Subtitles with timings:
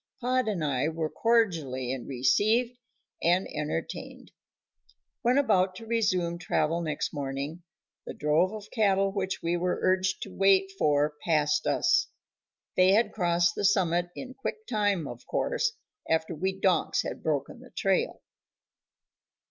[0.19, 2.75] Pod and I were cordially received
[3.21, 4.31] and entertained.
[5.21, 7.61] When about to resume travel next morning
[8.07, 12.07] the drove of cattle which we were urged to wait for passed us.
[12.75, 15.73] They had crossed the summit in quick time, of course,
[16.09, 18.23] after we donks had broken the trail.